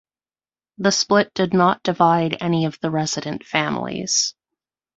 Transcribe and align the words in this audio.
The 0.79 0.91
split 0.91 1.31
did 1.35 1.53
not 1.53 1.83
divide 1.83 2.37
any 2.41 2.65
of 2.65 2.75
the 2.79 2.89
resident 2.89 3.45
families. 3.45 4.33